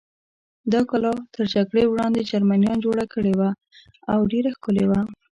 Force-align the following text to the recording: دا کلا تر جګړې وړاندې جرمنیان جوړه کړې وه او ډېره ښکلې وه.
دا 0.73 0.81
کلا 0.89 1.13
تر 1.35 1.43
جګړې 1.53 1.83
وړاندې 1.87 2.27
جرمنیان 2.31 2.77
جوړه 2.85 3.05
کړې 3.13 3.33
وه 3.39 3.49
او 4.13 4.19
ډېره 4.31 4.49
ښکلې 4.55 4.85
وه. 4.89 4.99